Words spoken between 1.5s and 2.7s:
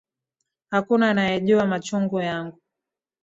machungu yangu